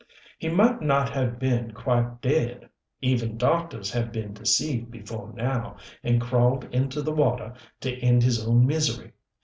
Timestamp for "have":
1.11-1.37, 3.91-4.11